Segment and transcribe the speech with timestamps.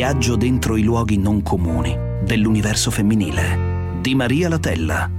[0.00, 3.98] Viaggio dentro i luoghi non comuni dell'universo femminile.
[4.00, 5.10] Di Maria Latella.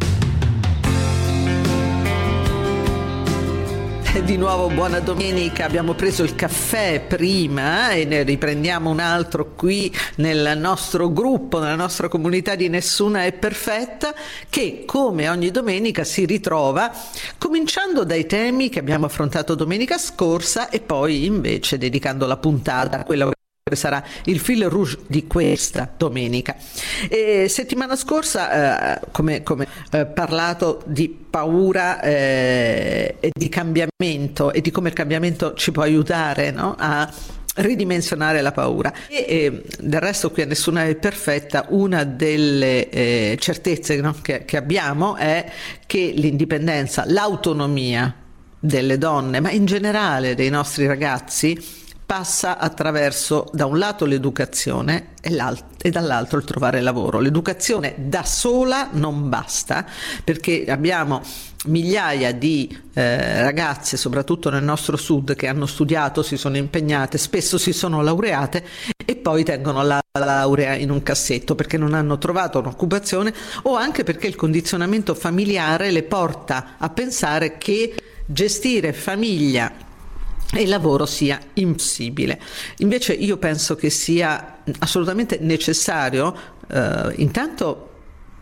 [4.25, 9.96] Di nuovo buona domenica, abbiamo preso il caffè prima e ne riprendiamo un altro qui
[10.15, 14.15] nel nostro gruppo, nella nostra comunità di Nessuna è perfetta,
[14.50, 16.92] che come ogni domenica si ritrova
[17.37, 23.04] cominciando dai temi che abbiamo affrontato domenica scorsa e poi invece dedicando la puntata a
[23.04, 23.36] quello che
[23.75, 26.56] sarà il fil rouge di questa domenica.
[27.10, 34.62] E settimana scorsa, eh, come, come eh, parlato di paura eh, e di cambiamento e
[34.62, 36.76] di come il cambiamento ci può aiutare no?
[36.78, 37.09] a
[37.56, 43.38] ridimensionare la paura e, e, del resto qui a nessuna è perfetta una delle eh,
[43.40, 44.16] certezze no?
[44.22, 45.52] che, che abbiamo è
[45.86, 48.14] che l'indipendenza l'autonomia
[48.58, 51.81] delle donne ma in generale dei nostri ragazzi
[52.12, 55.34] passa attraverso da un lato l'educazione e,
[55.81, 57.22] e, dall'altro il trovare lavoro.
[57.22, 59.86] L'educazione da sola non basta
[60.22, 61.22] perché abbiamo
[61.67, 67.58] migliaia di eh, ragazze, soprattutto nel nostro sud, che hanno studiato, si sono impegnate, spesso
[67.58, 68.62] si sono laureate
[69.06, 74.04] e poi tengono la laurea in un cassetto perché non hanno trovato un'occupazione o anche
[74.04, 77.95] perché il condizionamento familiare le porta a pensare che
[78.26, 79.88] gestire famiglia
[80.54, 82.40] e il lavoro sia impossibile.
[82.78, 86.36] Invece io penso che sia assolutamente necessario
[86.68, 87.88] eh, intanto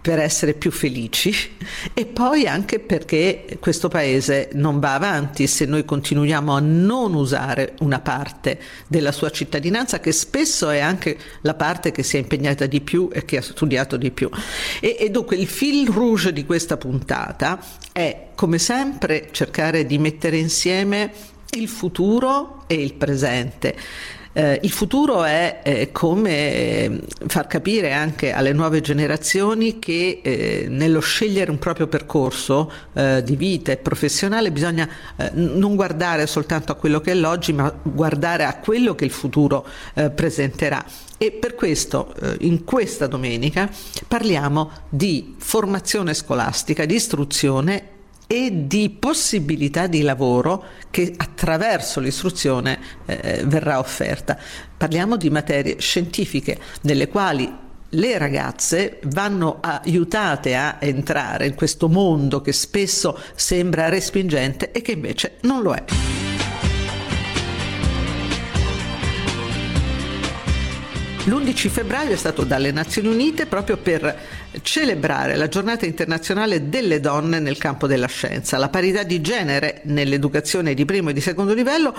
[0.01, 1.57] per essere più felici
[1.93, 7.75] e poi anche perché questo paese non va avanti se noi continuiamo a non usare
[7.79, 12.65] una parte della sua cittadinanza che spesso è anche la parte che si è impegnata
[12.65, 14.29] di più e che ha studiato di più.
[14.79, 17.59] E, e dunque il fil rouge di questa puntata
[17.91, 21.11] è come sempre cercare di mettere insieme
[21.51, 23.75] il futuro e il presente.
[24.31, 30.67] Eh, il futuro è eh, come eh, far capire anche alle nuove generazioni che eh,
[30.69, 36.71] nello scegliere un proprio percorso eh, di vita e professionale bisogna eh, non guardare soltanto
[36.71, 39.65] a quello che è l'oggi, ma guardare a quello che il futuro
[40.15, 40.83] presenterà.
[41.17, 43.69] E per questo in questa domenica
[44.07, 47.97] parliamo di formazione scolastica, di istruzione
[48.31, 54.37] e di possibilità di lavoro che attraverso l'istruzione eh, verrà offerta.
[54.77, 57.51] Parliamo di materie scientifiche nelle quali
[57.93, 64.91] le ragazze vanno aiutate a entrare in questo mondo che spesso sembra respingente e che
[64.91, 65.83] invece non lo è.
[71.25, 74.17] L'11 febbraio è stato dalle Nazioni Unite proprio per
[74.61, 78.57] celebrare la giornata internazionale delle donne nel campo della scienza.
[78.57, 81.93] La parità di genere nell'educazione di primo e di secondo livello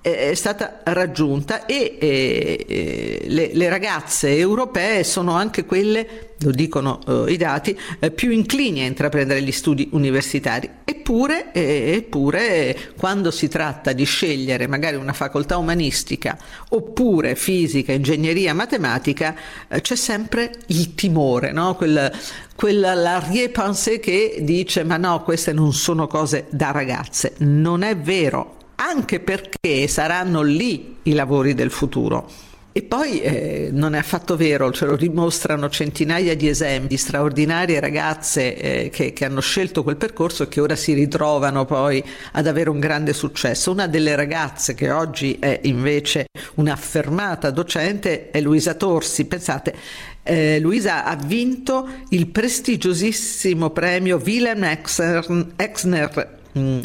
[0.00, 7.32] è stata raggiunta e, e le, le, ragazze europee sono anche quelle, lo dicono eh,
[7.32, 10.70] i dati, eh, più inclini a intraprendere gli studi universitari.
[10.84, 16.38] Eppure, eh, eppure, quando si tratta di scegliere magari una facoltà umanistica
[16.70, 19.34] oppure fisica, ingegneria, matematica,
[19.66, 21.74] eh, c'è sempre il timore, no?
[21.74, 22.12] Quel,
[22.54, 27.34] quella l'arrière-pensée che dice ma no, queste non sono cose da ragazze.
[27.38, 32.46] Non è vero, anche perché saranno lì i lavori del futuro.
[32.70, 37.80] E poi eh, non è affatto vero, ce lo dimostrano centinaia di esempi di straordinarie
[37.80, 42.46] ragazze eh, che, che, hanno scelto quel percorso e che ora si ritrovano poi ad
[42.46, 43.72] avere un grande successo.
[43.72, 49.24] Una delle ragazze che oggi è invece un'affermata docente è Luisa Torsi.
[49.24, 49.74] Pensate,
[50.22, 55.40] eh, Luisa ha vinto il prestigiosissimo premio Wilhelm Exner Mm,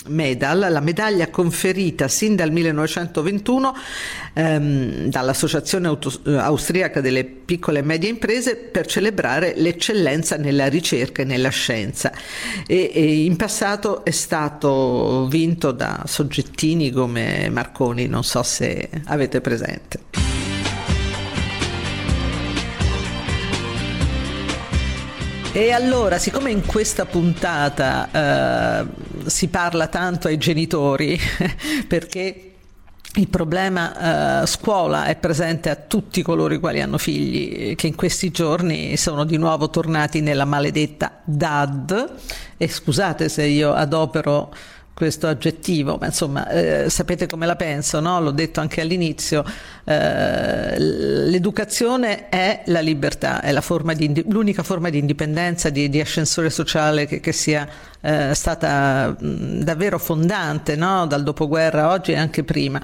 [0.08, 3.76] medal, la medaglia conferita sin dal 1921
[4.34, 11.26] ehm, dall'Associazione Auto- Austriaca delle Piccole e Medie Imprese per celebrare l'eccellenza nella ricerca e
[11.26, 12.12] nella scienza.
[12.68, 19.42] E, e in passato è stato vinto da soggettini come Marconi, non so se avete
[19.42, 20.33] presente.
[25.56, 28.10] E allora, siccome in questa puntata
[28.82, 28.86] eh,
[29.30, 31.16] si parla tanto ai genitori,
[31.88, 32.54] perché
[33.14, 37.94] il problema eh, scuola è presente a tutti coloro i quali hanno figli che in
[37.94, 42.14] questi giorni sono di nuovo tornati nella maledetta DAD
[42.58, 44.52] e scusate se io adopero
[44.94, 48.22] questo aggettivo, ma insomma eh, sapete come la penso, no?
[48.22, 49.44] l'ho detto anche all'inizio,
[49.84, 56.00] eh, l'educazione è la libertà, è la forma di, l'unica forma di indipendenza, di, di
[56.00, 57.68] ascensore sociale che, che sia
[58.02, 61.08] eh, stata mh, davvero fondante no?
[61.08, 62.80] dal dopoguerra oggi e anche prima.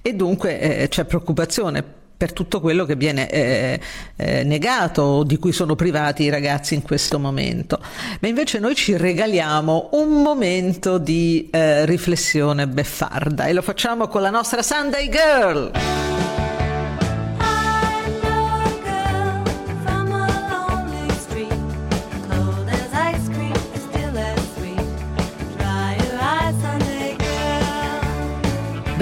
[0.00, 3.80] E dunque eh, c'è preoccupazione per tutto quello che viene eh,
[4.14, 7.80] eh, negato o di cui sono privati i ragazzi in questo momento.
[8.20, 14.22] Ma invece noi ci regaliamo un momento di eh, riflessione beffarda e lo facciamo con
[14.22, 16.31] la nostra Sunday Girl.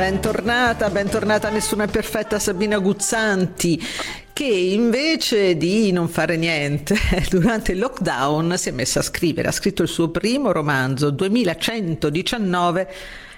[0.00, 3.78] Bentornata, bentornata Nessuna perfetta Sabina Guzzanti
[4.32, 6.96] che invece di non fare niente
[7.28, 12.94] durante il lockdown si è messa a scrivere, ha scritto il suo primo romanzo 2119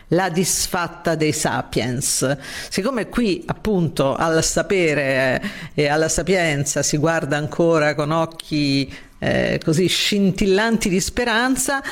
[0.09, 2.37] la disfatta dei sapiens.
[2.69, 5.43] Siccome qui appunto al sapere
[5.75, 8.88] e alla sapienza si guarda ancora con occhi
[9.19, 11.82] eh, così scintillanti di speranza,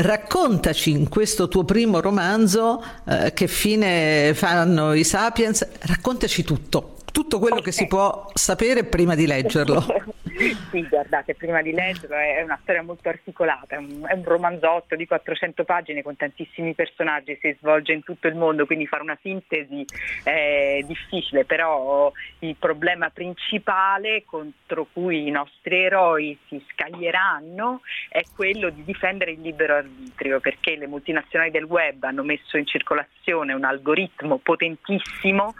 [0.00, 7.38] Raccontaci in questo tuo primo romanzo eh, che fine fanno i sapiens, raccontaci tutto tutto
[7.40, 7.66] quello okay.
[7.66, 9.84] che si può sapere prima di leggerlo.
[10.70, 14.94] sì, guardate, prima di leggerlo è una storia molto articolata, è un, è un, romanzotto
[14.94, 19.18] di 400 pagine con tantissimi personaggi, si svolge in tutto il mondo, quindi fare una
[19.20, 19.84] sintesi
[20.22, 28.70] è difficile, però il problema principale contro cui i nostri eroi si scaglieranno è quello
[28.70, 33.64] di difendere il libero arbitrio, perché le multinazionali del web hanno messo in circolazione un
[33.64, 35.54] algoritmo potentissimo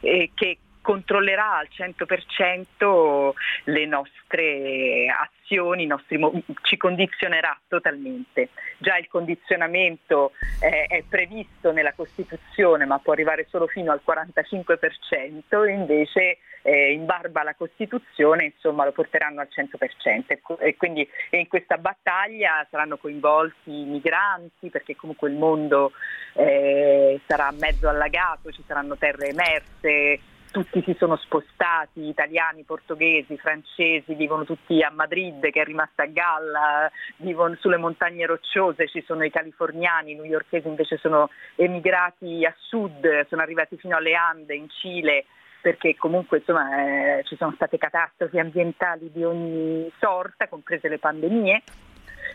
[0.00, 3.32] eh, che controllerà al 100%
[3.64, 6.20] le nostre azioni, nostri,
[6.60, 8.50] ci condizionerà totalmente.
[8.76, 15.66] Già il condizionamento eh, è previsto nella Costituzione ma può arrivare solo fino al 45%
[15.70, 16.36] invece
[16.66, 22.66] eh, in barba alla Costituzione insomma, lo porteranno al 100% e quindi in questa battaglia
[22.70, 25.92] saranno coinvolti i migranti perché comunque il mondo
[26.34, 30.20] eh, sarà mezzo allagato, ci saranno terre emerse,
[30.54, 36.06] tutti si sono spostati, italiani, portoghesi, francesi, vivono tutti a Madrid che è rimasta a
[36.06, 42.54] galla, vivono sulle montagne rocciose, ci sono i californiani, i newyorkesi invece sono emigrati a
[42.56, 45.24] sud, sono arrivati fino alle Ande in Cile
[45.60, 51.62] perché comunque insomma, eh, ci sono state catastrofi ambientali di ogni sorta, comprese le pandemie.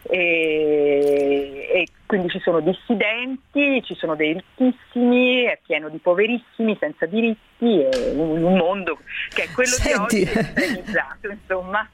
[0.04, 1.19] E,
[2.10, 8.14] quindi ci sono dissidenti, ci sono dei ricchissimi, è pieno di poverissimi, senza diritti, è
[8.16, 8.98] un, mondo
[9.30, 10.24] che è quello Senti.
[10.24, 11.88] di oggi estremizzato, insomma.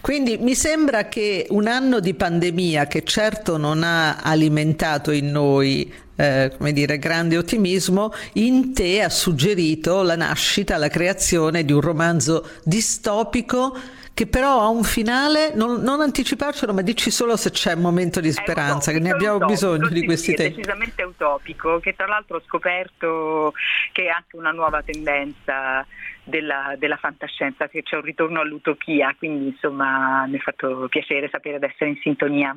[0.00, 5.92] Quindi mi sembra che un anno di pandemia che certo non ha alimentato in noi
[6.14, 11.80] eh, come dire, grande ottimismo, in te ha suggerito la nascita, la creazione di un
[11.80, 13.76] romanzo distopico
[14.14, 18.20] che però ha un finale, non, non anticiparcelo, ma dici solo se c'è un momento
[18.20, 20.52] di speranza, utopico, che ne abbiamo utopico, bisogno di questi sì, tempi.
[20.52, 23.52] È decisamente utopico, che tra l'altro ho scoperto
[23.90, 25.84] che è anche una nuova tendenza
[26.22, 31.58] della, della fantascienza, che c'è un ritorno all'utopia, quindi insomma mi ha fatto piacere sapere
[31.58, 32.56] di essere in sintonia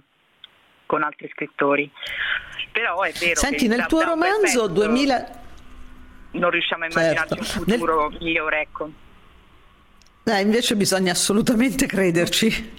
[0.86, 1.92] con altri scrittori.
[2.72, 5.46] Però è vero Senti, nel tuo romanzo 2000
[6.34, 7.60] non riusciamo a immaginarci certo.
[7.60, 8.18] un futuro nel...
[8.20, 8.92] migliore, ecco.
[10.30, 12.72] Eh, invece bisogna assolutamente crederci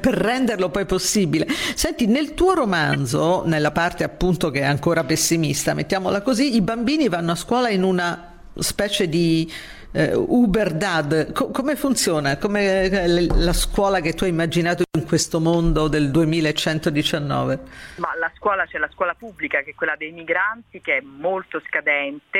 [0.00, 1.46] per renderlo poi possibile.
[1.74, 7.10] Senti, nel tuo romanzo, nella parte appunto che è ancora pessimista, mettiamola così, i bambini
[7.10, 9.52] vanno a scuola in una specie di
[9.92, 12.36] eh, Uber Dad, Co- come funziona?
[12.36, 17.60] Come eh, la scuola che tu hai immaginato in questo mondo del 2119?
[17.96, 21.60] Ma la scuola c'è la scuola pubblica che è quella dei migranti che è molto
[21.66, 22.38] scadente,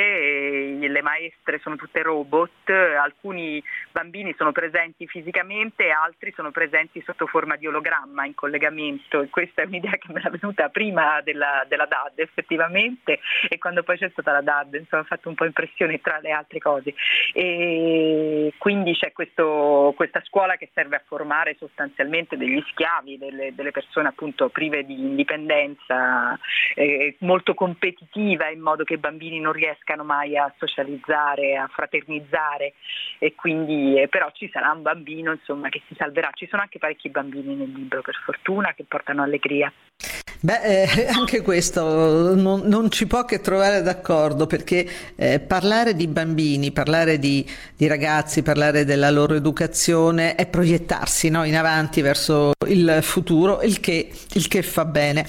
[0.79, 7.55] le maestre sono tutte robot, alcuni bambini sono presenti fisicamente altri sono presenti sotto forma
[7.55, 11.85] di ologramma in collegamento e questa è un'idea che me l'ha venuta prima della, della
[11.85, 15.99] DAD effettivamente e quando poi c'è stata la DAD insomma ha fatto un po' impressione
[16.01, 16.93] tra le altre cose
[17.41, 23.71] e quindi c'è questo, questa scuola che serve a formare sostanzialmente degli schiavi, delle, delle
[23.71, 26.37] persone appunto prive di indipendenza,
[26.75, 32.73] eh, molto competitiva in modo che i bambini non riescano mai a socializzare, a fraternizzare
[33.19, 36.31] e quindi eh, però ci sarà un bambino insomma, che si salverà.
[36.33, 39.71] Ci sono anche parecchi bambini nel libro per fortuna che portano allegria.
[40.41, 46.07] Beh, eh, anche questo non, non, ci può che trovare d'accordo perché eh, parlare di
[46.07, 52.53] bambini, parlare di, di, ragazzi, parlare della loro educazione è proiettarsi no, in avanti verso
[52.67, 55.27] il futuro, il che, il che, fa bene.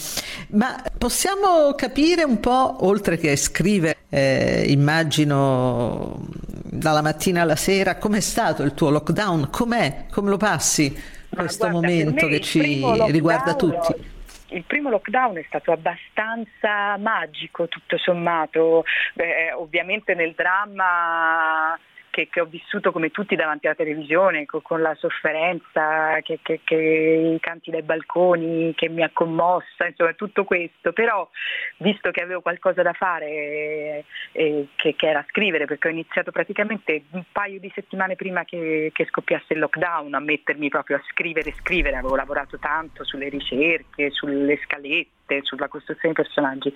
[0.51, 6.25] Ma possiamo capire un po', oltre che scrivere, eh, immagino
[6.63, 9.49] dalla mattina alla sera, com'è stato il tuo lockdown?
[9.51, 10.05] Com'è?
[10.13, 10.97] Come lo passi
[11.29, 14.19] questo guarda, momento che ci riguarda tutti?
[14.51, 21.79] Il primo lockdown è stato abbastanza magico tutto sommato, Beh, ovviamente nel dramma
[22.11, 26.61] che, che, ho vissuto come tutti davanti alla televisione, con, con la sofferenza, che, che,
[26.65, 31.29] che, i canti dai balconi, che mi ha commossa, insomma tutto questo, però
[31.79, 37.05] visto che avevo qualcosa da fare, eh, eh, che, era scrivere, perché ho iniziato praticamente
[37.11, 41.97] un paio di settimane prima che, scoppiasse il lockdown a mettermi proprio a scrivere scrivere,
[41.97, 46.73] avevo lavorato tanto sulle ricerche, sulle scalette, scritte, sulla costruzione dei personaggi,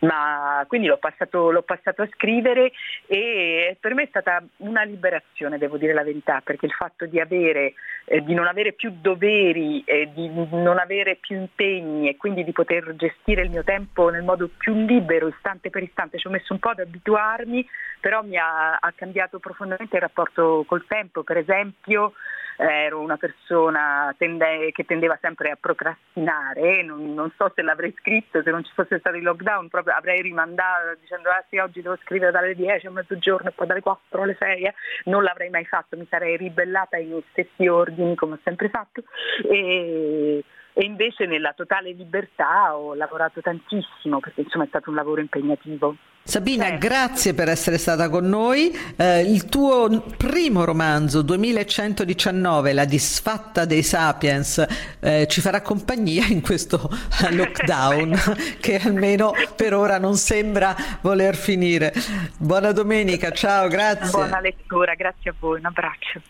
[0.00, 2.72] ma quindi l'ho passato, l'ho passato a scrivere
[3.06, 7.18] e per me è stata una liberazione, devo dire la verità, perché il fatto di,
[7.18, 12.44] avere, eh, di non avere più doveri, eh, di non avere più impegni e quindi
[12.44, 16.30] di poter gestire il mio tempo nel modo più libero, istante per istante, ci ho
[16.30, 17.66] messo un po' ad abituarmi,
[18.00, 22.12] però mi ha, ha cambiato profondamente il rapporto col tempo, per esempio
[22.56, 28.42] ero una persona tende, che tendeva sempre a procrastinare, non, non, so se l'avrei scritto
[28.42, 31.96] se non ci fosse stato il lockdown, proprio avrei rimandato dicendo ah sì oggi devo
[32.02, 34.74] scrivere dalle 10 a mezzogiorno e poi dalle 4 alle 6, eh.
[35.04, 39.02] non l'avrei mai fatto, mi sarei ribellata ai miei stessi ordini come ho sempre fatto
[39.48, 45.20] e, e invece nella totale libertà ho lavorato tantissimo perché insomma è stato un lavoro
[45.20, 45.96] impegnativo.
[46.26, 46.86] Sabina, certo.
[46.86, 48.74] grazie per essere stata con noi.
[48.96, 54.66] Eh, il tuo primo romanzo, 2119, La disfatta dei sapiens,
[55.00, 56.90] eh, ci farà compagnia in questo
[57.30, 61.92] lockdown che almeno per ora non sembra voler finire.
[62.38, 64.10] Buona domenica, ciao, grazie.
[64.10, 66.22] Buona lettura, grazie a voi, un abbraccio.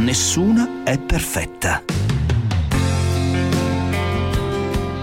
[0.00, 1.82] Nessuna è perfetta.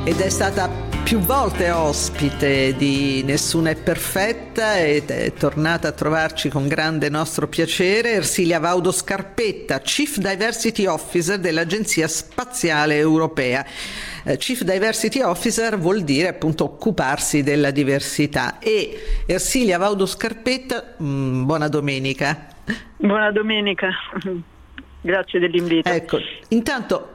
[0.03, 0.67] Ed è stata
[1.03, 7.47] più volte ospite di Nessuna è perfetta ed è tornata a trovarci con grande nostro
[7.47, 13.63] piacere Ersilia Vaudo Scarpetta, Chief Diversity Officer dell'Agenzia Spaziale Europea.
[14.23, 21.45] Eh, Chief Diversity Officer vuol dire appunto occuparsi della diversità e Ersilia Vaudo Scarpetta, mm,
[21.45, 22.47] buona domenica.
[22.97, 23.89] Buona domenica.
[25.07, 25.87] Grazie dell'invito.
[25.87, 27.13] Ecco, intanto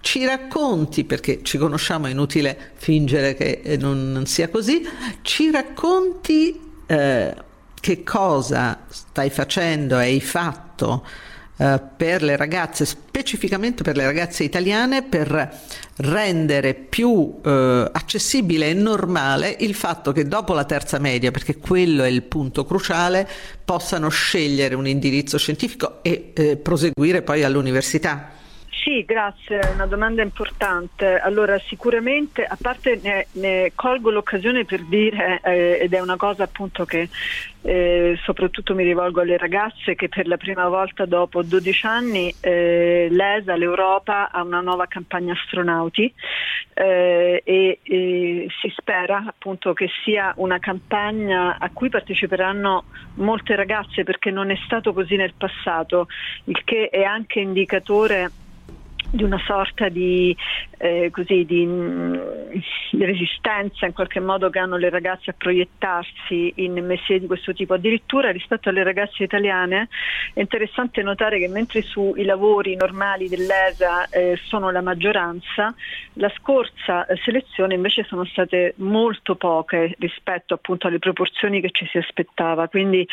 [0.00, 4.88] ci racconti, perché ci conosciamo, è inutile fingere che eh, non, sia così,
[5.22, 7.34] ci racconti eh,
[7.80, 11.04] che cosa stai facendo hai fatto
[11.62, 15.60] eh, per le ragazze, specificamente per le ragazze italiane, per
[15.98, 22.02] rendere più eh, accessibile e normale il fatto che dopo la terza media, perché quello
[22.02, 23.28] è il punto cruciale,
[23.64, 28.40] possano scegliere un indirizzo scientifico e eh, proseguire poi all'università.
[28.82, 31.16] Sì, grazie, è una domanda importante.
[31.16, 36.42] Allora, sicuramente, a parte ne, ne colgo l'occasione per dire, eh, ed è una cosa
[36.42, 37.08] appunto che
[37.62, 43.06] eh, soprattutto mi rivolgo alle ragazze, che per la prima volta dopo 12 anni eh,
[43.08, 46.12] l'ESA, l'Europa, ha una nuova campagna astronauti
[46.74, 52.84] eh, e, e si spera appunto che sia una campagna a cui parteciperanno
[53.14, 56.08] molte ragazze perché non è stato così nel passato,
[56.46, 58.30] il che è anche indicatore
[59.12, 60.34] di una sorta di,
[60.78, 62.14] eh, così, di, mm,
[62.92, 67.52] di, resistenza in qualche modo che hanno le ragazze a proiettarsi in mestieri di questo
[67.52, 67.74] tipo.
[67.74, 69.88] Addirittura rispetto alle ragazze italiane
[70.32, 75.74] è interessante notare che mentre sui lavori normali dell'ESA eh, sono la maggioranza,
[76.14, 81.98] la scorsa selezione invece sono state molto poche rispetto appunto alle proporzioni che ci si
[81.98, 82.66] aspettava.
[82.68, 83.06] Quindi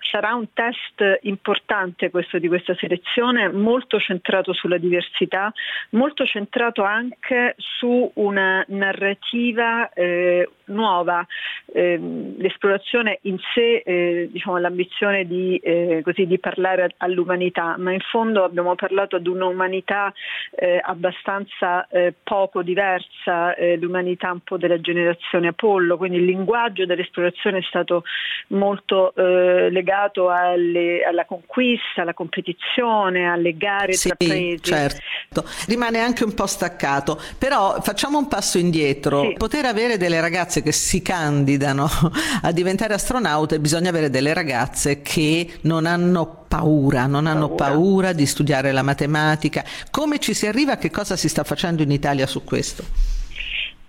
[0.00, 5.43] sarà un test importante questo di questa selezione, molto centrato sulla diversità
[5.90, 11.26] molto centrato anche su una narrativa eh, nuova.
[11.72, 11.98] Eh,
[12.38, 18.44] l'esplorazione in sé, eh, diciamo, l'ambizione di, eh, così, di, parlare all'umanità, ma in fondo
[18.44, 20.12] abbiamo parlato ad un'umanità
[20.54, 27.58] eh, abbastanza eh, poco diversa, l'umanità un po' della generazione Apollo, quindi il linguaggio dell'esplorazione
[27.58, 28.04] è stato
[28.48, 34.62] molto legato alle, alla conquista, alla competizione, alle gare sì, tra paesi.
[34.62, 35.33] Certo certo,
[35.66, 39.34] rimane anche un po' staccato, però facciamo un passo indietro, sì.
[39.38, 41.88] poter avere delle ragazze che si candidano
[42.42, 47.74] a diventare astronaute bisogna avere delle ragazze che non hanno paura, non hanno paura.
[47.74, 49.64] paura di studiare la matematica.
[49.90, 50.76] Come ci si arriva?
[50.76, 53.13] Che cosa si sta facendo in Italia su questo?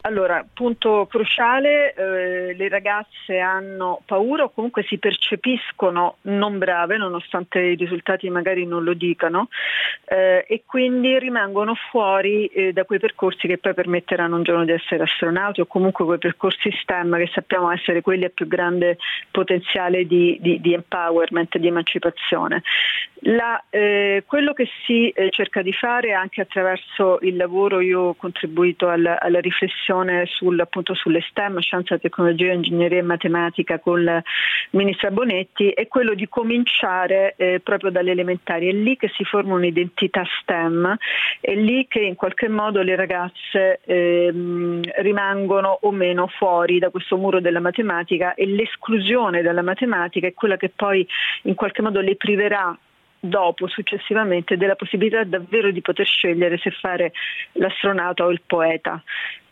[0.06, 7.60] Allora, punto cruciale, eh, le ragazze hanno paura o comunque si percepiscono non brave, nonostante
[7.60, 9.48] i risultati magari non lo dicano,
[10.08, 14.74] eh, e quindi rimangono fuori eh, da quei percorsi che poi permetteranno un giorno di
[14.74, 19.00] essere astronauti o comunque quei percorsi STEM che sappiamo essere quelli a più grande
[19.32, 22.62] potenziale di, di, di empowerment, di emancipazione.
[23.22, 28.14] La, eh, quello che si eh, cerca di fare anche attraverso il lavoro, io ho
[28.14, 34.24] contribuito alla, alla riflessione sul, appunto, sulle STEM, scienza, tecnologia, ingegneria e matematica con il
[34.72, 38.68] ministro Bonetti è quello di cominciare eh, proprio dalle elementari.
[38.68, 40.96] È lì che si forma un'identità STEM,
[41.40, 44.32] è lì che in qualche modo le ragazze eh,
[44.98, 50.58] rimangono o meno fuori da questo muro della matematica e l'esclusione dalla matematica è quella
[50.58, 51.08] che poi
[51.44, 52.78] in qualche modo le priverà
[53.28, 57.12] dopo, successivamente, della possibilità davvero di poter scegliere se fare
[57.54, 59.02] l'astronauta o il poeta.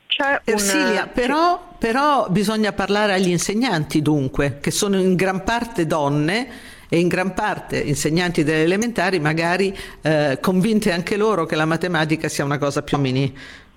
[0.07, 1.07] C'è Ersilia, una...
[1.07, 6.47] però, però bisogna parlare agli insegnanti dunque, che sono in gran parte donne
[6.87, 12.29] e in gran parte insegnanti delle elementari, magari eh, convinte anche loro che la matematica
[12.29, 13.35] sia una cosa più mini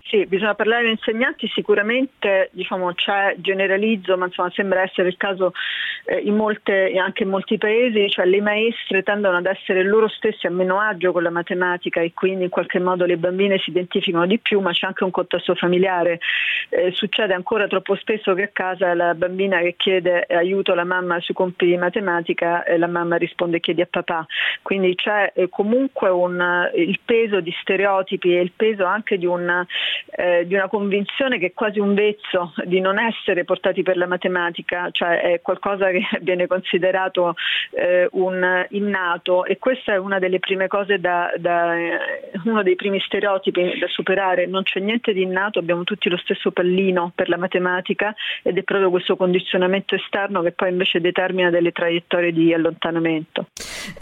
[0.09, 5.53] sì, bisogna parlare di insegnanti, sicuramente diciamo, c'è, generalizzo, ma insomma, sembra essere il caso
[6.05, 10.47] eh, in molte, anche in molti paesi, cioè le maestre tendono ad essere loro stesse
[10.47, 14.27] a meno agio con la matematica e quindi in qualche modo le bambine si identificano
[14.27, 16.21] di più, ma c'è anche un contesto familiare.
[16.69, 21.21] Eh, succede ancora troppo spesso che a casa la bambina che chiede aiuto alla mamma
[21.21, 24.27] sui compiti di matematica e la mamma risponde chiedi a papà.
[24.63, 29.65] Quindi c'è eh, comunque un, il peso di stereotipi e il peso anche di un
[30.17, 34.07] eh, di una convinzione che è quasi un vezzo di non essere portati per la
[34.07, 37.35] matematica, cioè è qualcosa che viene considerato
[37.71, 41.99] eh, un innato e questa è una delle prime cose da, da eh,
[42.45, 46.51] uno dei primi stereotipi da superare, non c'è niente di innato, abbiamo tutti lo stesso
[46.57, 51.73] pallino per la matematica ed è proprio questo condizionamento esterno che poi invece determina delle
[51.73, 53.49] traiettorie di allontanamento.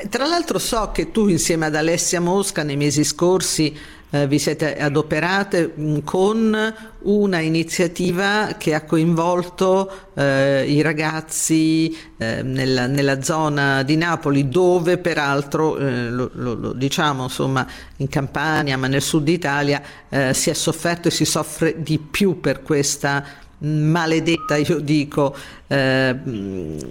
[0.09, 3.77] Tra l'altro so che tu insieme ad Alessia Mosca nei mesi scorsi
[4.15, 12.43] eh, vi siete adoperate mm, con una iniziativa che ha coinvolto eh, i ragazzi eh,
[12.43, 18.79] nella, nella, zona di Napoli dove peraltro eh, lo, lo, lo, diciamo insomma in Campania
[18.79, 23.25] ma nel sud Italia eh, si è sofferto e si soffre di più per questa
[23.65, 25.35] maledetta, io dico,
[25.67, 26.15] eh,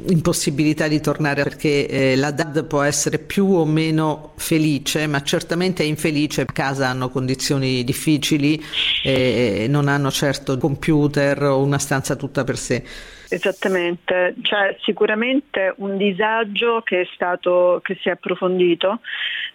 [0.08, 5.84] impossibilità di tornare perché eh, la DAD può essere più o meno felice, ma certamente
[5.84, 6.42] è infelice.
[6.42, 8.62] A casa hanno condizioni difficili
[9.04, 12.84] e non hanno certo computer o una stanza tutta per sé.
[13.34, 19.00] Esattamente, c'è sicuramente un disagio che, è stato, che si è approfondito,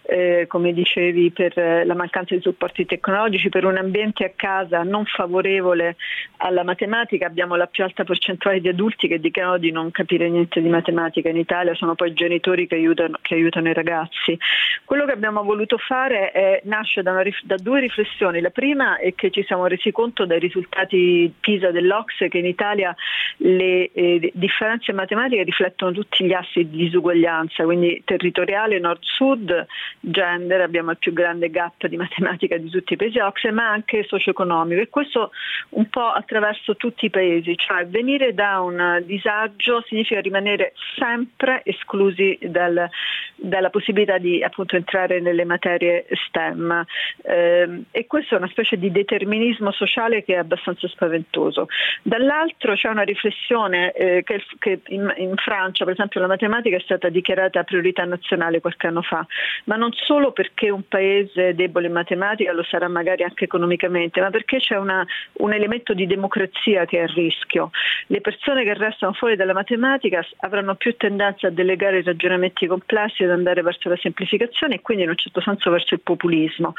[0.09, 5.05] eh, come dicevi, per la mancanza di supporti tecnologici, per un ambiente a casa non
[5.05, 5.95] favorevole
[6.37, 7.25] alla matematica.
[7.25, 11.29] Abbiamo la più alta percentuale di adulti che dichiarano di non capire niente di matematica
[11.29, 14.37] in Italia, sono poi i genitori che aiutano, che aiutano i ragazzi.
[14.83, 18.41] Quello che abbiamo voluto fare è, nasce da, una, da due riflessioni.
[18.41, 22.93] La prima è che ci siamo resi conto dai risultati PISA dell'Ocse che in Italia
[23.37, 29.65] le le eh, differenze matematiche riflettono tutti gli assi di disuguaglianza, quindi territoriale, nord-sud,
[29.99, 34.03] gender, abbiamo il più grande gap di matematica di tutti i paesi OXE, ma anche
[34.03, 35.31] socio-economico e questo
[35.69, 42.37] un po' attraverso tutti i paesi, cioè venire da un disagio significa rimanere sempre esclusi
[42.41, 42.89] dal,
[43.35, 46.85] dalla possibilità di appunto entrare nelle materie STEM
[47.23, 51.67] eh, e questo è una specie di determinismo sociale che è abbastanza spaventoso.
[52.01, 56.81] Dall'altro c'è una riflessione eh, che, che in, in, Francia, per esempio, la matematica è
[56.81, 59.25] stata dichiarata priorità nazionale qualche anno fa,
[59.65, 64.29] ma non solo perché un paese debole in matematica lo sarà magari anche economicamente, ma
[64.29, 67.71] perché c'è una, un elemento di democrazia che è a rischio.
[68.07, 73.23] Le persone che restano fuori dalla matematica avranno più tendenza a delegare i ragionamenti complessi
[73.23, 76.73] ad andare verso la semplificazione e quindi in un certo senso verso il populismo.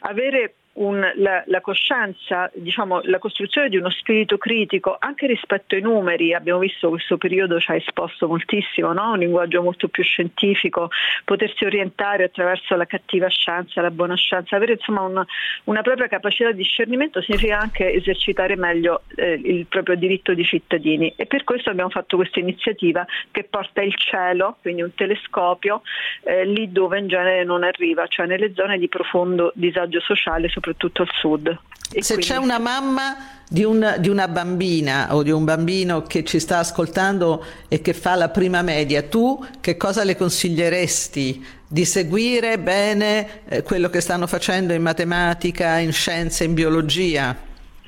[0.00, 5.80] Avere un, la, la, coscienza, diciamo, la costruzione di uno spirito critico anche rispetto ai
[5.80, 9.12] numeri, abbiamo visto questo periodo ci ha esposto moltissimo, no?
[9.12, 10.90] un linguaggio molto più scientifico,
[11.24, 15.26] potersi orientare attraverso la cattiva scienza, la buona scienza, avere insomma una,
[15.64, 21.12] una propria capacità di discernimento significa anche esercitare meglio eh, il proprio diritto di cittadini
[21.16, 25.82] e per questo abbiamo fatto questa iniziativa che porta il cielo, quindi un telescopio,
[26.24, 30.62] eh, lì dove in genere non arriva, cioè nelle zone di profondo disagio sociale, soprattutto
[30.66, 31.58] al sud.
[31.92, 32.32] E Se quindi...
[32.32, 33.16] c'è una mamma
[33.48, 37.92] di, un, di, una bambina o di un bambino che ci sta ascoltando e che
[37.92, 41.46] fa la prima media, tu che cosa le consiglieresti?
[41.66, 47.36] Di seguire bene eh, quello che stanno facendo in matematica, in scienze, in biologia?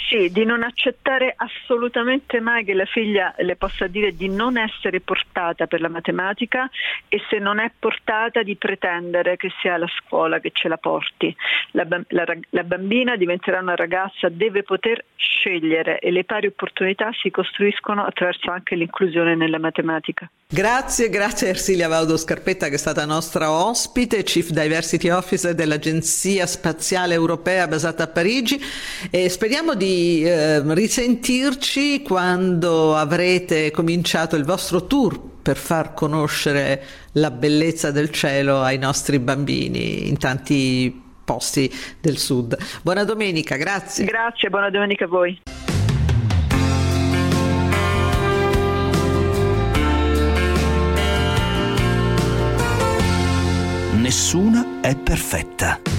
[0.08, 5.00] Sì, di non accettare assolutamente mai che la figlia le possa dire di non essere
[5.00, 6.70] portata per la matematica
[7.08, 11.34] e se non è portata di pretendere che sia la scuola che ce la porti.
[11.72, 17.32] La, la, la bambina diventerà una ragazza, deve poter scegliere e le pari opportunità si
[17.32, 20.30] costruiscono attraverso anche l'inclusione nella matematica.
[20.48, 26.46] Grazie, grazie a Ersilia Vaudo Scarpetta che è stata nostra ospite, Chief Diversity Officer dell'Agenzia
[26.46, 28.56] Spaziale Europea basata a Parigi
[29.10, 36.80] e speriamo di eh, risentirci quando avrete cominciato il vostro tour per far conoscere
[37.14, 41.68] la bellezza del cielo ai nostri bambini in tanti posti
[42.00, 42.56] del sud.
[42.82, 44.04] Buona domenica, grazie.
[44.04, 45.42] Grazie, buona domenica a voi.
[53.96, 55.95] Nessuna è perfetta.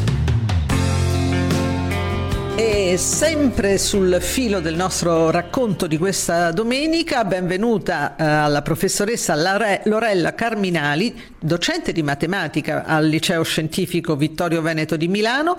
[2.59, 9.35] E sempre sul filo del nostro racconto di questa domenica, benvenuta eh, alla professoressa
[9.83, 15.55] Lorella Carminali, docente di matematica al Liceo Scientifico Vittorio Veneto di Milano,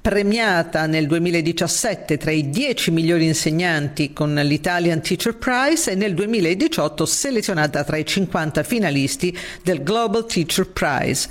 [0.00, 7.04] premiata nel 2017 tra i 10 migliori insegnanti con l'Italian Teacher Prize e nel 2018
[7.06, 11.28] selezionata tra i 50 finalisti del Global Teacher Prize.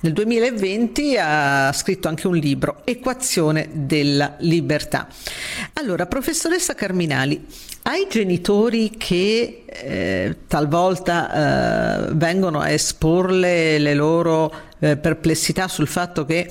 [0.00, 4.55] Nel 2020 ha scritto anche un libro, Equazione della libertà.
[5.74, 7.44] Allora, professoressa Carminali,
[7.84, 16.24] ai genitori che eh, talvolta eh, vengono a esporle le loro eh, perplessità sul fatto
[16.24, 16.50] che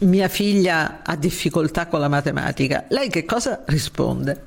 [0.00, 4.46] mia figlia ha difficoltà con la matematica, lei che cosa risponde?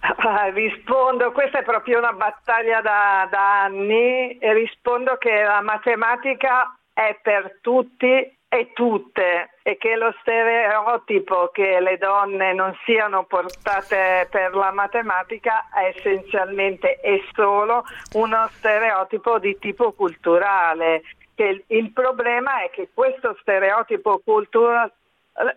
[0.00, 6.76] Ah, rispondo, questa è proprio una battaglia da, da anni e rispondo che la matematica
[6.92, 14.26] è per tutti e tutte e che lo stereotipo che le donne non siano portate
[14.30, 21.02] per la matematica è essenzialmente e solo uno stereotipo di tipo culturale
[21.34, 24.90] che il problema è che questo stereotipo cultura,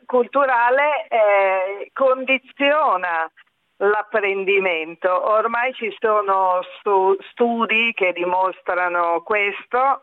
[0.05, 3.31] culturale eh, condiziona
[3.77, 5.09] l'apprendimento.
[5.09, 10.01] Ormai ci sono stu- studi che dimostrano questo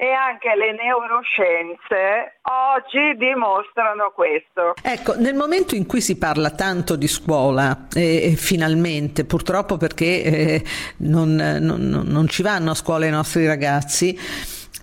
[0.00, 4.74] e anche le neuroscienze oggi dimostrano questo.
[4.80, 10.64] Ecco, nel momento in cui si parla tanto di scuola, eh, finalmente, purtroppo perché eh,
[10.98, 14.16] non, non, non ci vanno a scuola i nostri ragazzi,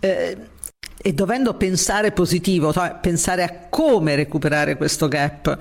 [0.01, 0.37] eh,
[1.01, 5.57] e dovendo pensare positivo, cioè pensare a come recuperare questo gap,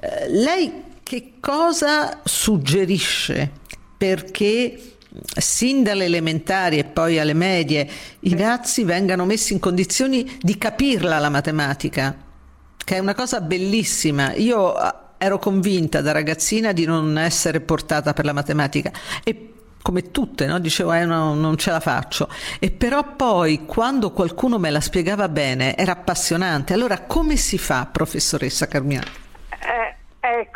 [0.00, 3.50] eh, lei che cosa suggerisce
[3.98, 4.95] perché
[5.36, 7.88] sin dalle elementari e poi alle medie
[8.20, 12.16] i ragazzi vengano messi in condizioni di capirla la matematica,
[12.76, 14.34] che è una cosa bellissima.
[14.34, 18.92] Io ah, ero convinta da ragazzina di non essere portata per la matematica
[19.24, 19.52] e
[19.82, 20.58] come tutte, no?
[20.58, 22.28] dicevo eh, no, non ce la faccio.
[22.58, 26.72] E però poi quando qualcuno me la spiegava bene era appassionante.
[26.72, 29.24] Allora come si fa, professoressa Carmiani?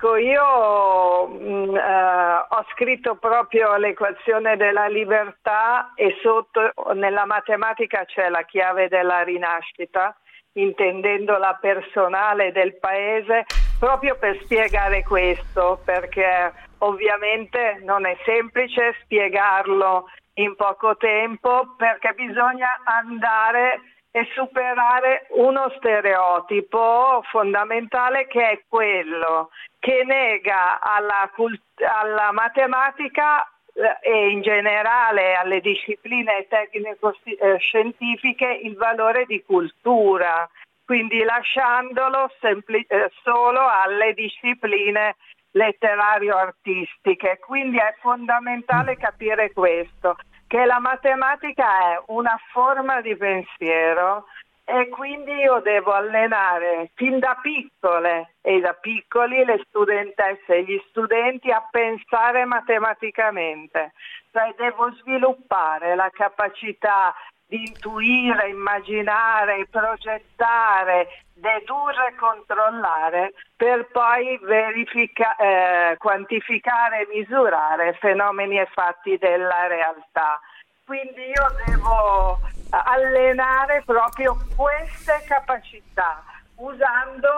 [0.02, 8.06] Ecco, io mh, mm, eh, ho scritto proprio l'equazione della libertà e sotto nella matematica
[8.06, 10.16] c'è la chiave della rinascita
[10.52, 13.44] intendendola personale del paese,
[13.78, 22.80] proprio per spiegare questo, perché ovviamente non è semplice spiegarlo in poco tempo, perché bisogna
[22.84, 23.80] andare
[24.12, 33.98] e superare uno stereotipo fondamentale che è quello che nega alla, cult- alla matematica eh,
[34.00, 40.50] e in generale alle discipline tecnico-scientifiche eh, il valore di cultura,
[40.84, 45.14] quindi lasciandolo sempli- eh, solo alle discipline
[45.52, 47.38] letterario-artistiche.
[47.38, 50.16] Quindi è fondamentale capire questo,
[50.50, 54.24] che la matematica è una forma di pensiero
[54.64, 60.82] e quindi io devo allenare fin da piccole e da piccoli le studentesse e gli
[60.88, 63.92] studenti a pensare matematicamente,
[64.32, 67.14] cioè devo sviluppare la capacità
[67.46, 78.58] di intuire, immaginare, progettare, dedurre e controllare per poi verifica- eh, quantificare e misurare fenomeni
[78.58, 80.40] e fatti della realtà.
[80.84, 82.38] Quindi io devo
[82.70, 86.22] allenare proprio queste capacità
[86.56, 87.28] usando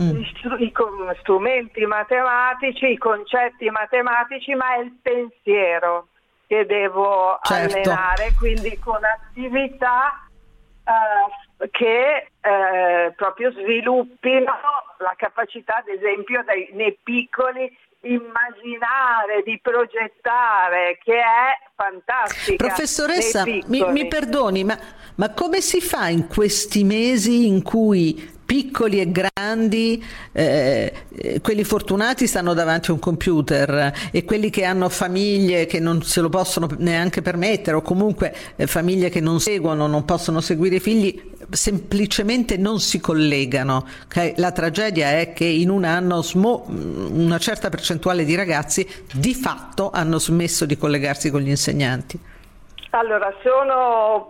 [0.00, 0.20] mm.
[0.58, 0.72] i
[1.20, 6.08] strumenti matematici, i concetti matematici, ma è il pensiero
[6.46, 7.76] che devo certo.
[7.76, 10.26] allenare, quindi con attività
[10.84, 14.52] uh, che uh, proprio sviluppino
[14.98, 17.70] la capacità, ad esempio, dei, nei piccoli
[18.02, 22.64] immaginare, di progettare, che è fantastica.
[22.64, 24.78] Professoressa, mi, mi, perdoni, ma,
[25.16, 30.92] ma come si fa in questi mesi in cui piccoli e grandi, eh,
[31.40, 36.20] quelli fortunati stanno davanti a un computer e quelli che hanno famiglie che non se
[36.20, 40.80] lo possono neanche permettere o comunque eh, famiglie che non seguono, non possono seguire i
[40.80, 43.86] figli, semplicemente non si collegano.
[44.36, 49.90] La tragedia è che in un anno smo- una certa percentuale di ragazzi di fatto
[49.92, 52.18] hanno smesso di collegarsi con gli insegnanti.
[52.92, 54.26] Allora, sono,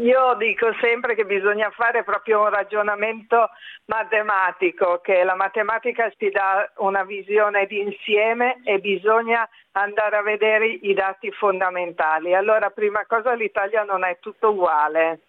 [0.00, 3.48] io dico sempre che bisogna fare proprio un ragionamento
[3.86, 10.92] matematico, che la matematica ci dà una visione d'insieme e bisogna andare a vedere i
[10.92, 12.34] dati fondamentali.
[12.34, 15.20] Allora, prima cosa l'Italia non è tutto uguale.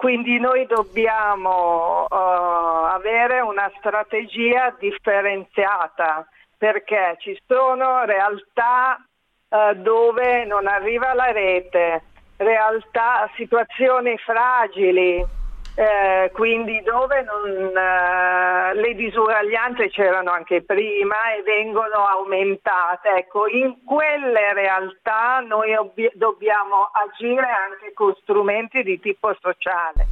[0.00, 8.96] Quindi noi dobbiamo uh, avere una strategia differenziata perché ci sono realtà
[9.50, 12.04] eh, dove non arriva la rete,
[12.36, 15.22] realtà, situazioni fragili,
[15.80, 23.08] eh, quindi dove non, eh, le disuguaglianze c'erano anche prima e vengono aumentate.
[23.16, 30.06] Ecco, in quelle realtà noi ob- dobbiamo agire anche con strumenti di tipo sociale.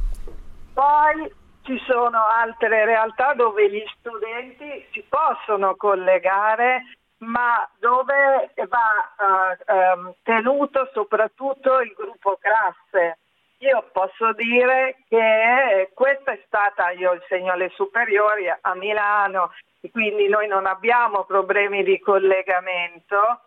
[0.73, 6.81] Poi ci sono altre realtà dove gli studenti si possono collegare
[7.19, 13.19] ma dove va uh, um, tenuto soprattutto il gruppo classe.
[13.61, 19.51] Io posso dire che questa è stata, io insegno alle superiori a Milano,
[19.91, 23.41] quindi noi non abbiamo problemi di collegamento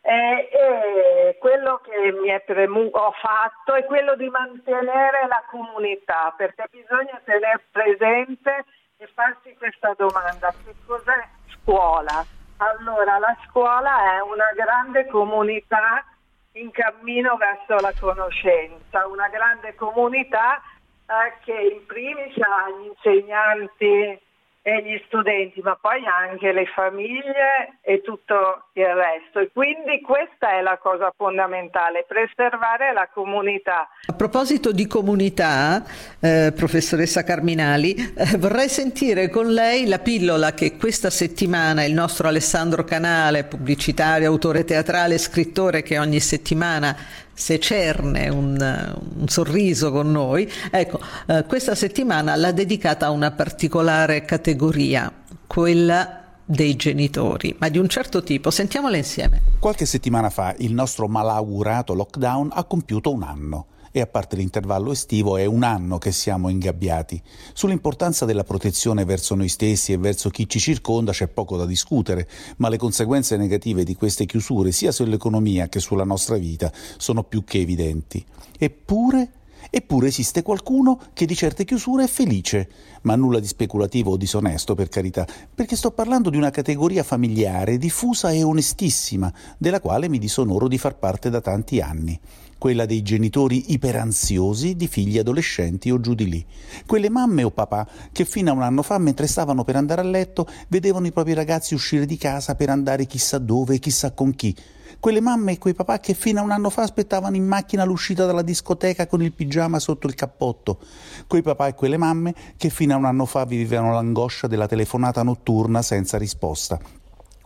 [0.00, 6.32] e, e quello che mi è premu- ho fatto è quello di mantenere la comunità,
[6.34, 8.64] perché bisogna tenere presente
[8.96, 11.28] e farsi questa domanda, che cos'è
[11.62, 12.24] scuola?
[12.56, 16.04] Allora, la scuola è una grande comunità
[16.52, 20.60] in cammino verso la conoscenza, una grande comunità
[21.06, 24.26] eh, che in primis ha gli insegnanti
[24.62, 29.38] e gli studenti, ma poi anche le famiglie e tutto il resto.
[29.38, 33.88] E quindi questa è la cosa fondamentale, preservare la comunità.
[34.06, 35.82] A proposito di comunità,
[36.20, 42.28] eh, professoressa Carminali, eh, vorrei sentire con lei la pillola che questa settimana il nostro
[42.28, 46.94] Alessandro Canale, pubblicitario, autore teatrale, scrittore che ogni settimana
[47.38, 53.30] se cerne un, un, sorriso con noi, ecco, eh, questa settimana l'ha dedicata a una
[53.30, 55.12] particolare categoria,
[55.46, 58.50] quella dei genitori, ma di un certo tipo.
[58.50, 59.42] Sentiamola insieme.
[59.60, 64.92] Qualche settimana fa il nostro malaugurato lockdown ha compiuto un anno e a parte l'intervallo
[64.92, 67.20] estivo è un anno che siamo ingabbiati.
[67.52, 72.28] Sull'importanza della protezione verso noi stessi e verso chi ci circonda c'è poco da discutere,
[72.56, 77.44] ma le conseguenze negative di queste chiusure sia sull'economia che sulla nostra vita sono più
[77.44, 78.24] che evidenti.
[78.58, 79.32] Eppure
[79.70, 82.70] Eppure esiste qualcuno che di certe chiusure è felice,
[83.02, 87.76] ma nulla di speculativo o disonesto, per carità, perché sto parlando di una categoria familiare
[87.76, 92.18] diffusa e onestissima, della quale mi disonoro di far parte da tanti anni
[92.58, 96.44] quella dei genitori iperansiosi di figli adolescenti o giù di lì,
[96.86, 100.04] quelle mamme o papà che fino a un anno fa, mentre stavano per andare a
[100.04, 104.34] letto, vedevano i propri ragazzi uscire di casa per andare chissà dove e chissà con
[104.34, 104.54] chi,
[105.00, 108.26] quelle mamme e quei papà che fino a un anno fa aspettavano in macchina l'uscita
[108.26, 110.80] dalla discoteca con il pigiama sotto il cappotto,
[111.26, 115.22] quei papà e quelle mamme che fino a un anno fa vivevano l'angoscia della telefonata
[115.22, 116.97] notturna senza risposta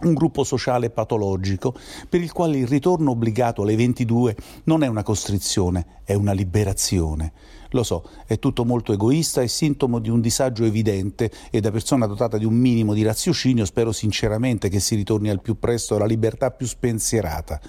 [0.03, 1.75] un gruppo sociale patologico
[2.09, 7.33] per il quale il ritorno obbligato alle 22 non è una costrizione, è una liberazione.
[7.71, 12.07] Lo so, è tutto molto egoista e sintomo di un disagio evidente e da persona
[12.07, 16.05] dotata di un minimo di raziocinio spero sinceramente che si ritorni al più presto alla
[16.05, 17.61] libertà più spensierata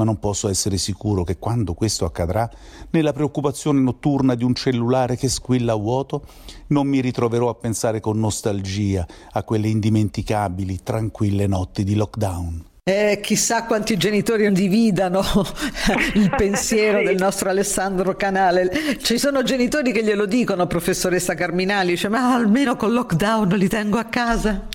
[0.00, 2.50] ma non posso essere sicuro che quando questo accadrà,
[2.88, 6.24] nella preoccupazione notturna di un cellulare che squilla a vuoto,
[6.68, 12.69] non mi ritroverò a pensare con nostalgia a quelle indimenticabili, tranquille notti di lockdown.
[12.82, 15.20] Eh, chissà quanti genitori dividano
[16.14, 17.04] il pensiero sì.
[17.04, 18.70] del nostro Alessandro Canale.
[18.98, 23.98] Ci sono genitori che glielo dicono, professoressa Carminali, dice ma almeno col lockdown li tengo
[23.98, 24.66] a casa.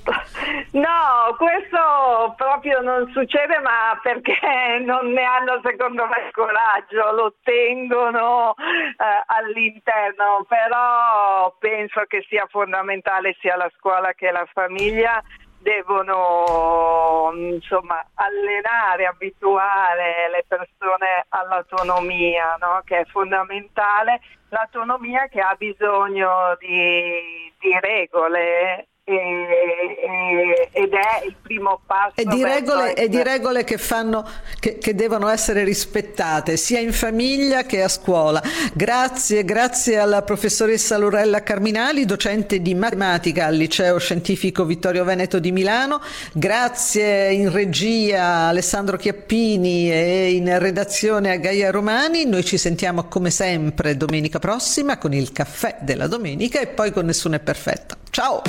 [0.71, 4.37] No, questo proprio non succede, ma perché
[4.83, 12.45] non ne hanno secondo me il coraggio, lo tengono eh, all'interno, però penso che sia
[12.49, 15.23] fondamentale sia la scuola che la famiglia
[15.65, 22.83] devono insomma, allenare, abituare le persone all'autonomia, no?
[22.85, 32.15] che è fondamentale, l'autonomia che ha bisogno di, di regole ed è il primo passo.
[32.15, 34.27] E di regole, e di regole che, fanno,
[34.59, 38.41] che, che, devono essere rispettate sia in famiglia che a scuola.
[38.73, 45.51] Grazie, grazie alla professoressa Lorella Carminali, docente di matematica al Liceo Scientifico Vittorio Veneto di
[45.51, 46.01] Milano.
[46.33, 52.25] Grazie in regia Alessandro Chiappini e in redazione a Gaia Romani.
[52.25, 57.05] Noi ci sentiamo come sempre domenica prossima con il caffè della domenica e poi con
[57.05, 57.97] Nessuno è perfetto.
[58.09, 58.41] Ciao!